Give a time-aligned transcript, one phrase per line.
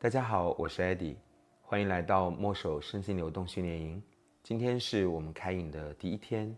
[0.00, 1.16] 大家好，我是 Eddie，
[1.60, 4.00] 欢迎来到墨守身心流动训练营。
[4.44, 6.56] 今天是我们开营的第一天，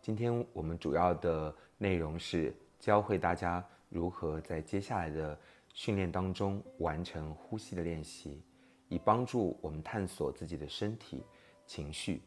[0.00, 5.38] 今天我们主要的内容是教会大家如何在接下来的
[5.74, 8.42] 训练当中完成呼吸的练习，
[8.88, 11.22] 以帮助我们探索自己的身体、
[11.66, 12.22] 情绪，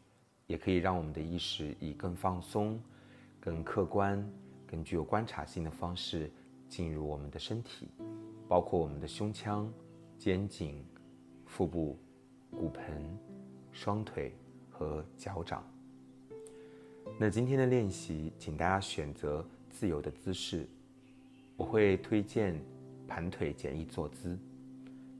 [0.46, 2.80] 也可以让我们的意识以更放松、
[3.40, 4.24] 更客观、
[4.64, 6.30] 更具有观察性的方式
[6.68, 7.88] 进入我们的身体，
[8.46, 9.68] 包括我们的胸腔。
[10.24, 10.80] 肩颈、
[11.46, 11.98] 腹部、
[12.52, 13.18] 骨盆、
[13.72, 14.32] 双腿
[14.70, 15.68] 和脚掌。
[17.18, 20.64] 那今天的练习，请大家选择自由的姿势。
[21.56, 22.56] 我会推荐
[23.08, 24.38] 盘腿简易坐姿。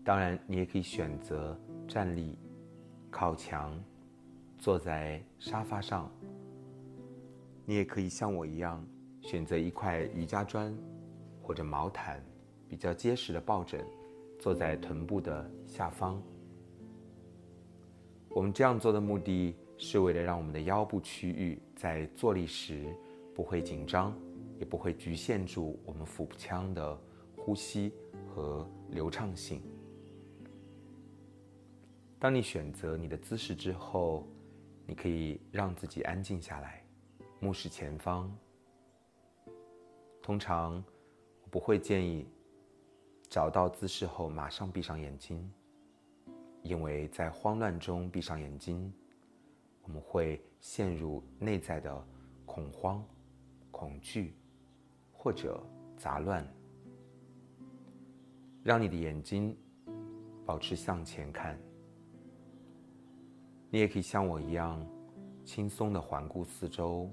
[0.05, 2.39] 当然，你也可以选择站立、
[3.11, 3.77] 靠墙、
[4.57, 6.09] 坐在沙发上。
[7.67, 8.87] 你也可以像我一样，
[9.21, 10.73] 选择一块瑜伽砖
[11.43, 12.25] 或者毛毯，
[12.69, 13.85] 比较结实的抱枕。
[14.43, 16.21] 坐在臀部的下方。
[18.29, 22.93] 我们这样做的目的是为了让我们的腰部区域在坐立时
[23.37, 24.13] 不会紧张，
[24.59, 26.99] 也不会局限住我们腹腔的
[27.37, 27.93] 呼吸
[28.27, 29.63] 和流畅性。
[32.19, 34.27] 当你选择你的姿势之后，
[34.85, 36.85] 你可以让自己安静下来，
[37.39, 38.37] 目视前方。
[40.21, 40.83] 通常，
[41.45, 42.27] 我不会建议。
[43.33, 45.51] 找到姿势后，马上闭上眼睛，
[46.63, 48.93] 因为在慌乱中闭上眼睛，
[49.85, 52.07] 我们会陷入内在的
[52.45, 53.03] 恐慌、
[53.71, 54.37] 恐惧
[55.11, 55.59] 或者
[55.97, 56.47] 杂乱。
[58.63, 59.57] 让你的眼睛
[60.45, 61.59] 保持向前看。
[63.71, 64.87] 你也可以像我一样，
[65.43, 67.11] 轻松的环顾四周，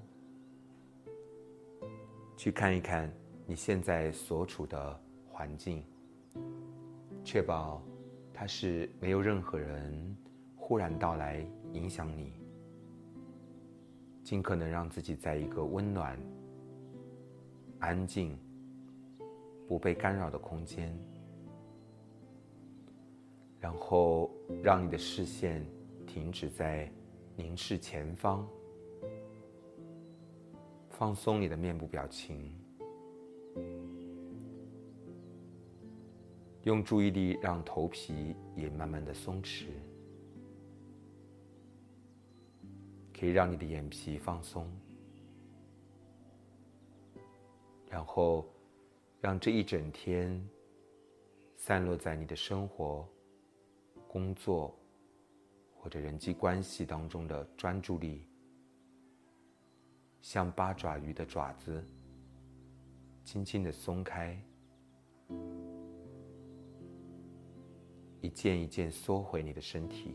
[2.36, 3.10] 去看一看
[3.46, 5.82] 你现在所处的环境。
[7.22, 7.82] 确保
[8.32, 10.16] 它是没有任何人
[10.56, 12.32] 忽然到来影响你，
[14.22, 16.18] 尽可能让自己在一个温暖、
[17.78, 18.36] 安静、
[19.68, 20.96] 不被干扰的空间，
[23.58, 24.30] 然后
[24.62, 25.64] 让你的视线
[26.06, 26.90] 停止在
[27.36, 28.46] 凝视前方，
[30.88, 32.52] 放松你的面部表情。
[36.64, 39.68] 用注意力让头皮也慢慢的松弛，
[43.18, 44.70] 可以让你的眼皮放松，
[47.88, 48.46] 然后
[49.22, 50.46] 让这一整天
[51.56, 53.08] 散落在你的生活、
[54.06, 54.78] 工作
[55.74, 58.26] 或者人际关系当中的专注力，
[60.20, 61.82] 像八爪鱼的爪子，
[63.24, 64.38] 轻轻的松开。
[68.20, 70.14] 一件一件缩回你的身体，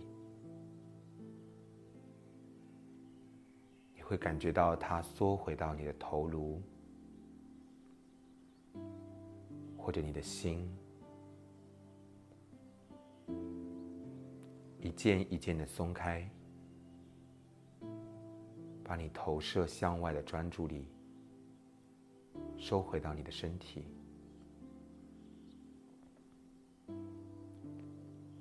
[3.96, 6.62] 你会感觉到它缩回到你的头颅，
[9.76, 10.70] 或者你的心，
[14.80, 16.30] 一件一件的松开，
[18.84, 20.88] 把你投射向外的专注力
[22.56, 23.86] 收回到你的身体。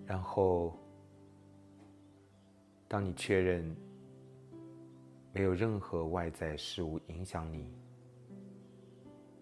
[0.07, 0.79] 然后，
[2.87, 3.75] 当你确认
[5.33, 7.73] 没有任何外在事物影响你，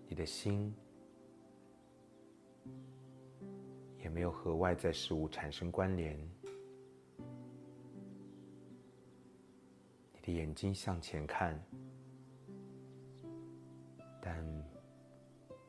[0.06, 0.73] 你的心
[3.99, 6.17] 也没有和外在事物产生关联，
[10.15, 11.61] 你的眼睛向前看，
[14.21, 14.65] 但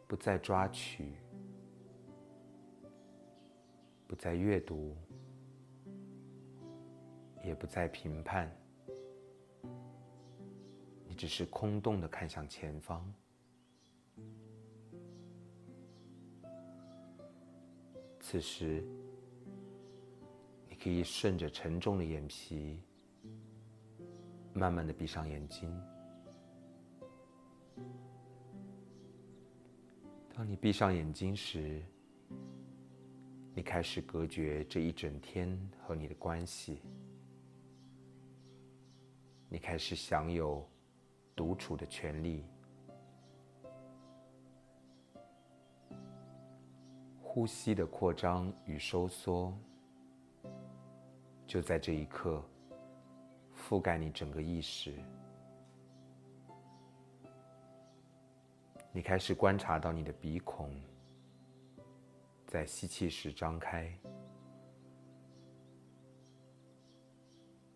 [0.07, 1.13] 不再抓取。
[4.13, 4.95] 不再阅读，
[7.43, 8.47] 也不再评判，
[11.07, 13.11] 你只是空洞的看向前方。
[18.19, 18.85] 此时，
[20.69, 22.83] 你可以顺着沉重的眼皮，
[24.53, 25.75] 慢慢的闭上眼睛。
[30.35, 31.81] 当你闭上眼睛时，
[33.55, 36.81] 你开始隔绝这一整天和你的关系，
[39.47, 40.67] 你开始享有
[41.35, 42.43] 独处的权利，
[47.21, 49.55] 呼吸的扩张与收缩，
[51.45, 52.43] 就在这一刻
[53.55, 54.95] 覆盖你整个意识。
[58.91, 60.73] 你开始观察到你的鼻孔。
[62.53, 63.91] 在吸气时张开。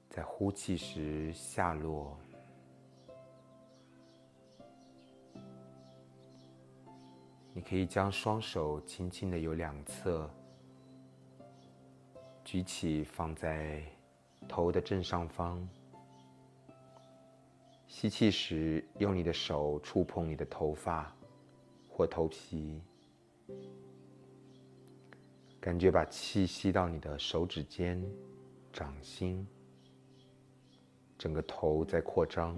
[0.07, 2.15] 在呼气时下落。
[7.55, 10.29] 你可以将双手轻轻的由两侧
[12.43, 13.81] 举起放在
[14.47, 15.67] 头的正上方。
[17.87, 21.11] 吸气时用你的手触碰你的头发
[21.89, 22.79] 或头皮。
[25.67, 28.01] 感觉把气吸到你的手指尖、
[28.71, 29.45] 掌心，
[31.17, 32.55] 整个头在扩张。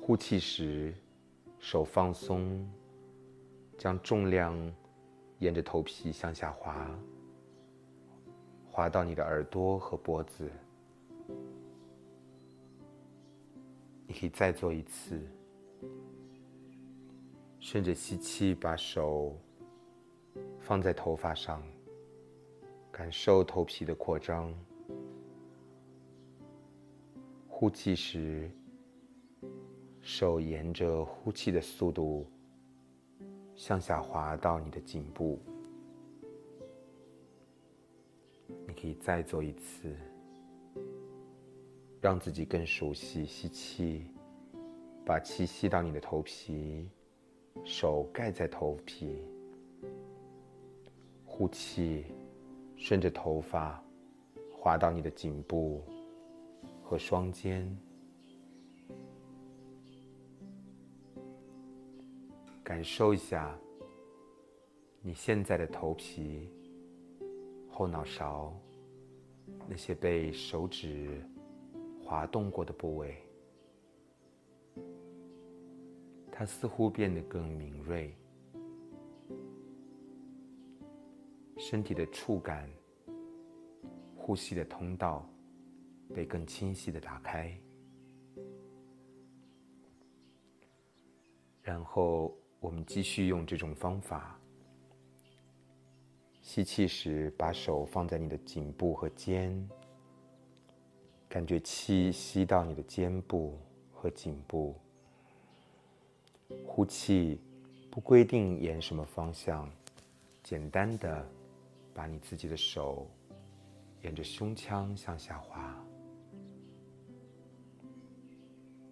[0.00, 0.94] 呼气时，
[1.58, 2.66] 手放松，
[3.76, 4.56] 将重量
[5.38, 6.90] 沿着头皮向下滑，
[8.70, 10.50] 滑到你的耳朵和脖子。
[14.06, 15.20] 你可以再做一次，
[17.58, 19.36] 顺着吸气，把手
[20.58, 21.62] 放在头发上，
[22.90, 24.54] 感受头皮的扩张。
[27.48, 28.50] 呼气时，
[30.00, 32.26] 手沿着呼气的速度
[33.54, 35.38] 向下滑到你的颈部。
[38.66, 39.94] 你可以再做一次。
[42.00, 44.06] 让自己更熟悉吸气，
[45.04, 46.88] 把气吸到你的头皮，
[47.62, 49.22] 手盖在头皮。
[51.40, 52.04] 呼气，
[52.76, 53.82] 顺着头发
[54.52, 55.82] 滑到你的颈部
[56.84, 57.74] 和双肩，
[62.62, 63.58] 感受一下
[65.00, 66.50] 你现在的头皮、
[67.70, 68.54] 后脑勺
[69.66, 71.24] 那些被手指。
[72.04, 73.16] 滑动过的部位，
[76.30, 78.12] 它似乎变得更敏锐，
[81.60, 82.66] 身体的触感、
[84.16, 85.28] 呼吸的通道
[86.14, 87.54] 被更清晰的打开。
[91.62, 94.40] 然后我们继续用这种方法，
[96.40, 99.68] 吸气时把手放在你的颈部和肩。
[101.28, 103.58] 感觉气吸到你的肩部
[103.92, 104.74] 和颈部，
[106.64, 107.38] 呼气
[107.90, 109.70] 不规定沿什么方向，
[110.42, 111.24] 简单的
[111.94, 113.06] 把你自己的手
[114.02, 115.74] 沿着胸腔向下滑。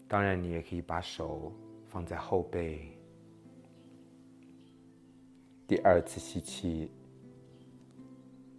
[0.06, 1.52] 当然，你也可以把手
[1.86, 2.96] 放在后背。
[5.66, 6.90] 第二次吸气，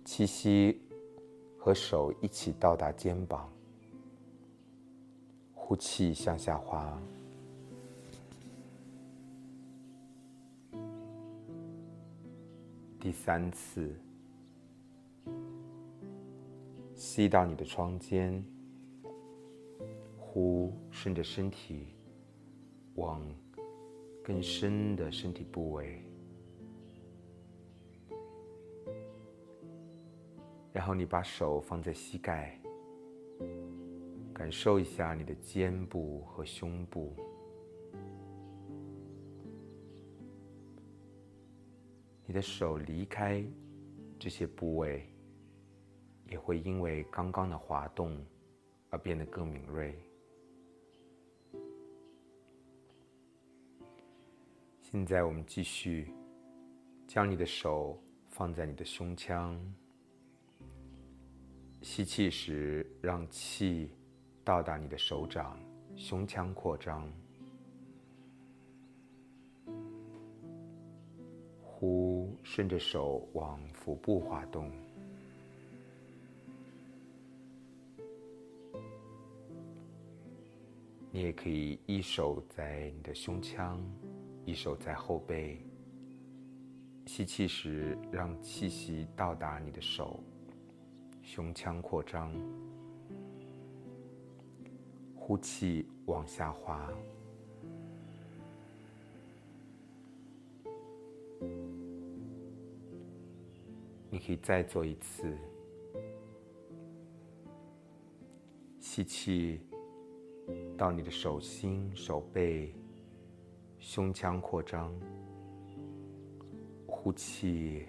[0.06, 0.80] 气息
[1.58, 3.52] 和手一起到达肩膀。
[5.56, 7.00] 呼气，向下滑。
[13.00, 13.96] 第三次，
[17.20, 18.42] 吸到你的窗间，
[20.18, 21.88] 呼，顺着身体
[22.96, 23.22] 往
[24.24, 26.02] 更深的身体部位，
[30.72, 32.58] 然后你把手放在膝盖。
[34.34, 37.14] 感受一下你的肩部和胸部，
[42.26, 43.44] 你的手离开
[44.18, 45.04] 这些部位，
[46.30, 48.18] 也会因为刚刚的滑动
[48.90, 49.94] 而变得更敏锐。
[54.82, 56.14] 现在我们继续
[57.08, 59.60] 将你的手放在你的胸腔，
[61.82, 63.92] 吸气时让气。
[64.42, 65.60] 到达你的手掌，
[65.96, 67.08] 胸腔扩张，
[71.62, 74.72] 呼，顺着手往腹部滑动。
[81.20, 83.78] 你也可以一手在你的胸腔，
[84.46, 85.60] 一手在后背。
[87.08, 90.24] 吸气时，让气息到达你的手，
[91.22, 92.34] 胸腔扩张。
[95.14, 96.90] 呼气，往下滑。
[104.10, 105.38] 你可以再做一次。
[108.80, 109.60] 吸气，
[110.80, 112.74] 到你的手心、手背，
[113.80, 114.98] 胸腔扩张。
[116.88, 117.86] 呼气，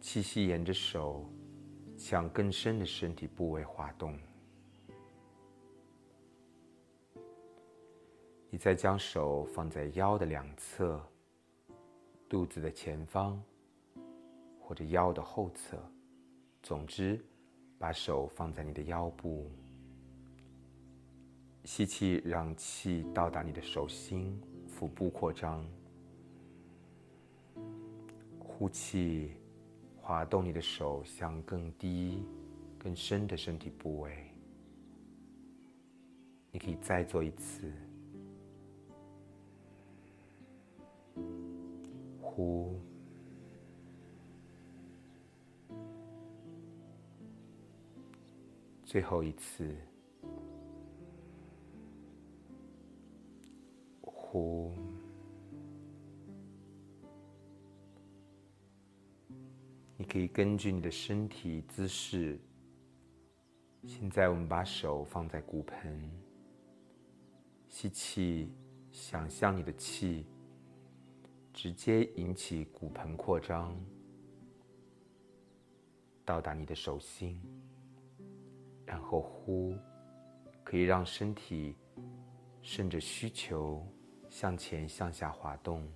[0.00, 1.22] 气息沿着手
[1.98, 4.18] 向更深的身体部位滑动。
[8.48, 10.98] 你再将手放在腰的两侧、
[12.26, 13.38] 肚子的前方，
[14.58, 15.78] 或者腰的后侧，
[16.62, 17.22] 总之，
[17.78, 19.50] 把手放在你的腰部，
[21.64, 25.64] 吸气，让气到达你的手心，腹部扩张；
[28.38, 29.32] 呼气，
[30.00, 32.24] 滑动你的手向更低、
[32.78, 34.26] 更深的身体部位。
[36.50, 37.72] 你可以再做一次，
[42.20, 42.74] 呼。
[48.84, 49.72] 最后一次，
[54.30, 54.72] 呼。
[59.96, 62.38] 你可以根据你的身体姿势。
[63.86, 66.08] 现在我们把手放在骨盆，
[67.68, 68.52] 吸气，
[68.92, 70.24] 想象你的气
[71.52, 73.76] 直接引起骨盆扩张，
[76.24, 77.42] 到达你的手心。
[78.86, 79.74] 然后呼，
[80.62, 81.74] 可以让身体
[82.62, 83.84] 顺着需求
[84.30, 85.86] 向前向下滑动，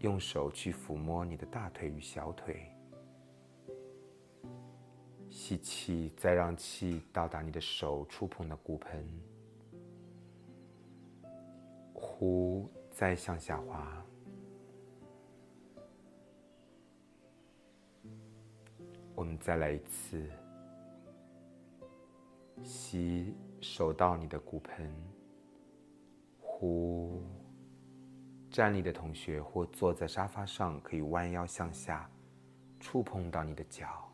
[0.00, 2.66] 用手去抚摸你的大腿与小腿。
[5.30, 9.06] 吸气，再让气到达你的手触碰的骨盆。
[11.94, 14.04] 呼，再向下滑。
[19.14, 20.28] 我们再来一次。
[22.64, 24.92] 吸，手到你的骨盆。
[26.40, 27.22] 呼，
[28.50, 32.10] 站立的同学或坐在沙发上，可以弯腰向下，
[32.80, 34.10] 触碰到你的脚。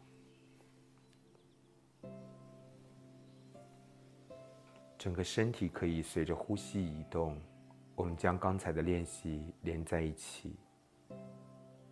[4.98, 7.40] 整个身体可以随着呼吸移动。
[7.94, 10.54] 我们将刚才的练习连在一起。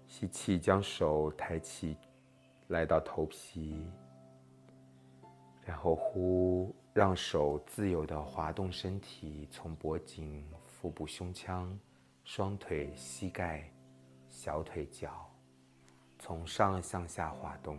[0.06, 1.96] 吸气，将手抬起，
[2.68, 3.86] 来到头皮。
[5.64, 11.74] 然后呼，让手自由的滑动身体，从脖颈、腹部、胸腔、
[12.24, 13.70] 双腿、膝盖、
[14.28, 15.30] 小腿、脚，
[16.18, 17.78] 从上向下滑动。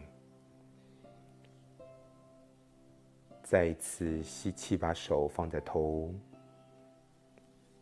[3.43, 6.13] 再一次吸气，把手放在头，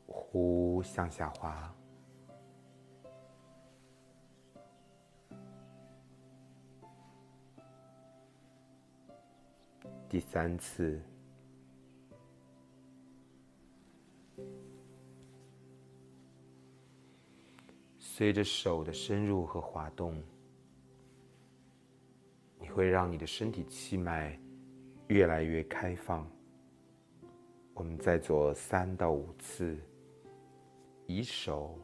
[0.08, 1.74] 呼向下滑。
[10.10, 11.01] 第三次，
[18.15, 20.22] 随着手的深入和滑动，
[22.60, 24.39] 你会让你的身体气脉
[25.08, 26.29] 越来越开放。
[27.74, 29.75] 我们再做三到五次，
[31.08, 31.75] 以手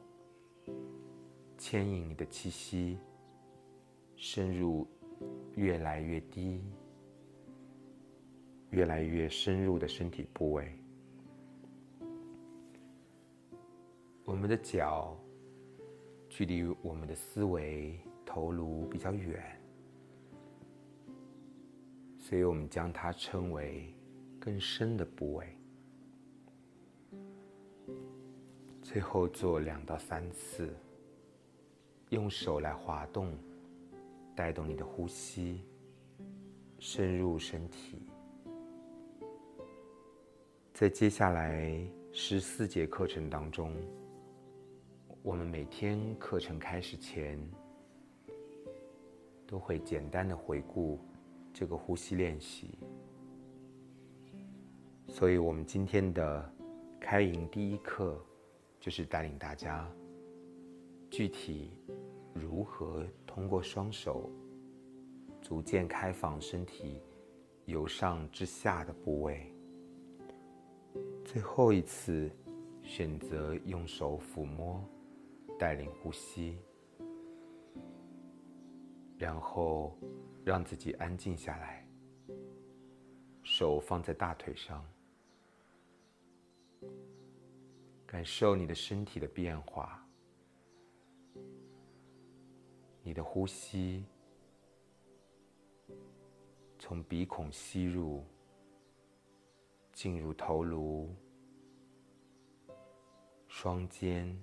[1.58, 3.00] 牵引你的气息，
[4.16, 4.88] 深入
[5.56, 6.64] 越来越低。
[8.70, 10.72] 越来越深入的身体部位，
[14.24, 15.18] 我们的脚
[16.40, 19.44] 距离我们的思维头颅比较远，
[22.18, 23.94] 所以我们将它称为
[24.40, 25.46] 更深的部位。
[28.82, 30.74] 最后做两到三次，
[32.08, 33.38] 用手来滑动，
[34.34, 35.66] 带动你的呼吸，
[36.80, 38.08] 深入身体。
[40.74, 43.76] 在接下来十四节课程当中，
[45.22, 47.38] 我们每天课程开始前
[49.46, 50.98] 都会简单的回顾
[51.54, 52.80] 这个呼吸练习。
[55.10, 56.54] 所以，我们今天的
[57.02, 58.18] 开营第一课
[58.80, 59.86] 就是带领大家
[61.10, 61.72] 具体
[62.34, 64.32] 如何通过双手
[65.42, 67.02] 逐渐开放身体
[67.66, 69.54] 由上至下的部位。
[71.26, 72.32] 最后一次，
[72.82, 74.82] 选择用手抚摸，
[75.60, 76.58] 带领呼吸，
[79.18, 79.96] 然后
[80.44, 81.86] 让自己安静下来。
[83.44, 84.84] 手放在大腿上，
[88.08, 90.04] 感受你的身体的变化，
[93.04, 94.06] 你的呼吸
[96.80, 98.24] 从鼻孔吸入。
[99.92, 101.14] 进入头颅、
[103.50, 104.34] 双肩，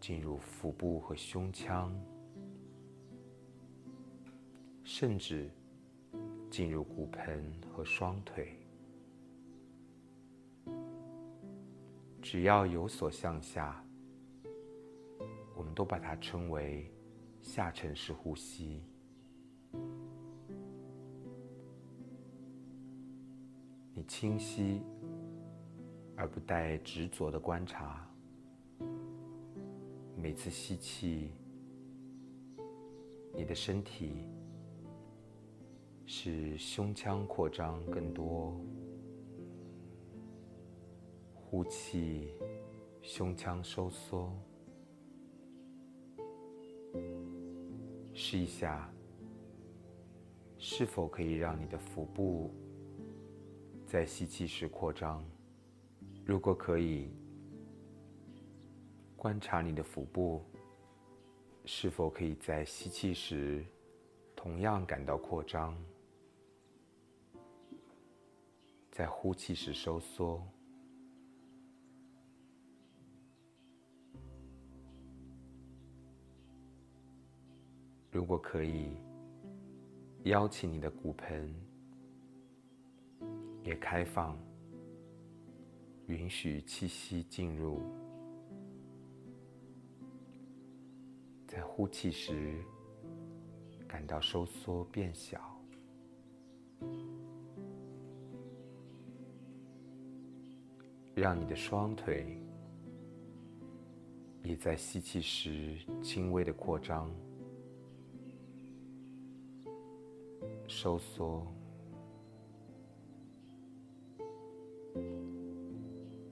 [0.00, 1.94] 进入腹部和胸腔，
[4.82, 5.50] 甚至
[6.50, 8.56] 进入骨盆和双腿。
[12.22, 13.84] 只要有所向下，
[15.54, 16.90] 我们都把它称为
[17.42, 18.82] 下沉式呼吸。
[23.92, 24.82] 你清晰
[26.16, 28.09] 而不带执着的观察，
[30.22, 31.30] 每次吸气，
[33.34, 34.28] 你的身体
[36.04, 38.52] 是胸腔扩张更多；
[41.32, 42.34] 呼气，
[43.00, 44.30] 胸腔收缩。
[48.12, 48.92] 试一下，
[50.58, 52.50] 是否可以让你的腹部
[53.86, 55.24] 在吸气时扩张？
[56.26, 57.08] 如果可以，
[59.20, 60.42] 观察你的腹部
[61.66, 63.62] 是否可以在吸气时
[64.34, 65.76] 同样感到扩张，
[68.90, 70.42] 在呼气时收缩。
[78.10, 78.96] 如果可以，
[80.24, 81.54] 邀请你的骨盆
[83.62, 84.34] 也开放，
[86.06, 87.82] 允许气息进入，
[91.50, 92.62] 在呼气时
[93.88, 95.40] 感到收缩变小，
[101.12, 102.40] 让你的双腿
[104.44, 107.10] 也在吸气时轻微的扩张。
[110.68, 111.44] 收缩。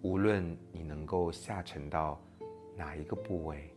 [0.00, 2.20] 无论你能够下沉到
[2.76, 3.74] 哪一个部位，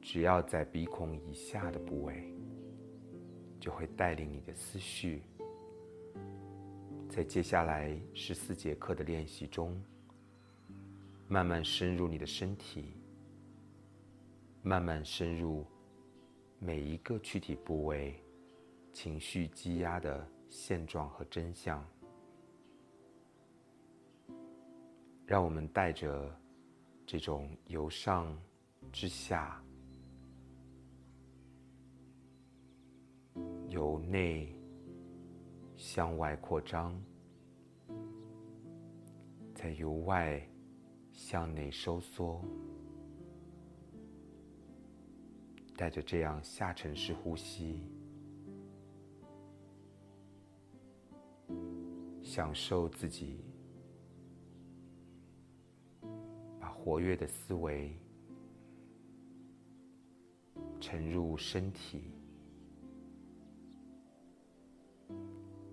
[0.00, 2.34] 只要在鼻孔以下的部位，
[3.58, 5.22] 就会带领你的思绪，
[7.08, 9.80] 在接下来十四节课的练习中，
[11.28, 12.94] 慢慢深入你的身体，
[14.62, 15.66] 慢慢深入
[16.58, 18.14] 每一个躯体部位。
[18.92, 21.82] 情绪积压的现状和真相，
[25.24, 26.28] 让我们带着
[27.06, 28.36] 这种由上
[28.90, 29.62] 至下、
[33.70, 34.52] 由内
[35.76, 37.00] 向外扩张，
[39.54, 40.44] 再由外
[41.12, 42.44] 向内收缩，
[45.76, 47.84] 带着这样下沉式呼吸。
[52.22, 53.44] 享受自己，
[56.58, 57.96] 把活跃的思维
[60.80, 62.12] 沉入身体，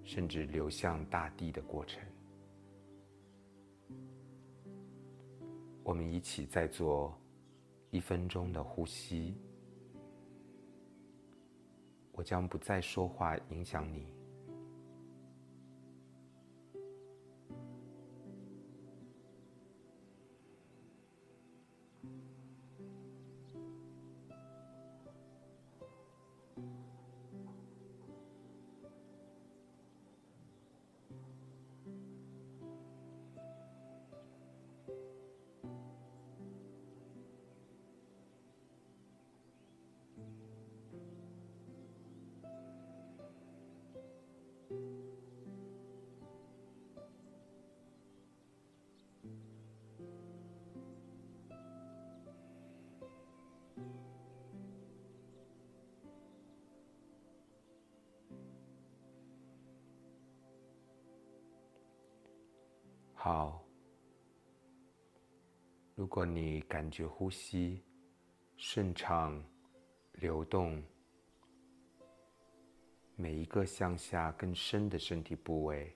[0.07, 2.01] 甚至流向大地的过程。
[5.83, 7.13] 我们一起再做
[7.91, 9.35] 一分钟的呼吸。
[12.13, 14.07] 我将不再说话，影响你。
[63.19, 63.59] 好，
[65.95, 67.83] 如果你感觉呼吸
[68.55, 69.43] 顺畅、
[70.13, 70.81] 流动，
[73.15, 75.91] 每一个向下更深的身体部位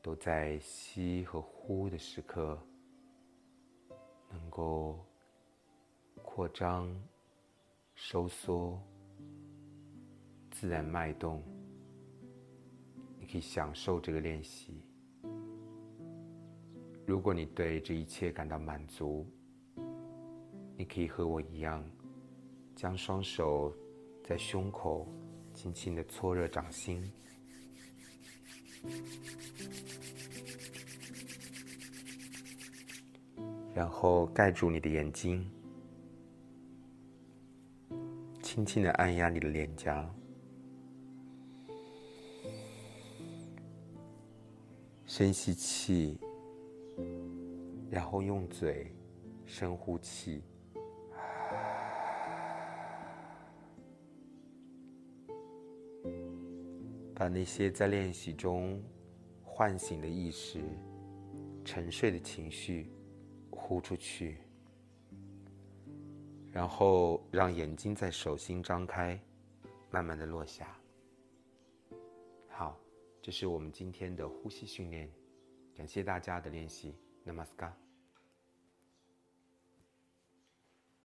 [0.00, 2.58] 都在吸和呼的时刻
[4.30, 4.98] 能够
[6.22, 6.90] 扩张、
[7.94, 8.82] 收缩、
[10.50, 11.42] 自然脉动，
[13.18, 14.82] 你可以享受这个练习。
[17.06, 19.26] 如果你对这一切感到满足，
[20.76, 21.84] 你可以和我一样，
[22.76, 23.74] 将双手
[24.24, 25.08] 在胸口
[25.52, 27.12] 轻轻的搓热掌心，
[33.74, 35.50] 然后盖住你的眼睛，
[38.40, 40.08] 轻轻的按压你的脸颊，
[45.04, 46.18] 深吸气。
[47.90, 48.94] 然后用嘴
[49.44, 50.44] 深呼气，
[57.12, 58.80] 把那些在练习中
[59.42, 60.62] 唤醒的意识、
[61.64, 62.92] 沉睡的情绪
[63.50, 64.38] 呼出去，
[66.52, 69.20] 然后让眼睛在手心张开，
[69.90, 70.78] 慢慢的落下。
[72.48, 72.78] 好，
[73.20, 75.10] 这是我们今天的呼吸训练，
[75.74, 76.94] 感谢大家的练习。
[77.26, 77.89] ナますか。